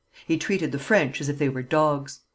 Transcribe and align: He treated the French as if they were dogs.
He 0.25 0.35
treated 0.39 0.71
the 0.71 0.79
French 0.79 1.21
as 1.21 1.29
if 1.29 1.37
they 1.37 1.47
were 1.47 1.61
dogs. 1.61 2.21